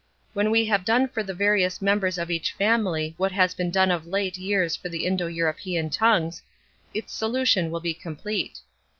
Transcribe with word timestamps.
When 0.33 0.49
we 0.49 0.65
have 0.65 0.83
done 0.83 1.07
for 1.09 1.21
the 1.21 1.35
various 1.35 1.79
members 1.79 2.17
of 2.17 2.31
each 2.31 2.53
family 2.53 3.13
what 3.17 3.31
has 3.33 3.53
been 3.53 3.69
done 3.69 3.91
of 3.91 4.07
late 4.07 4.35
years 4.35 4.75
for 4.75 4.89
the 4.89 5.05
Indo 5.05 5.27
European 5.27 5.91
tongues, 5.91 6.41
its 6.91 7.13
solution 7.13 7.69
will 7.69 7.81
be 7.81 7.93
complete. 7.93 8.61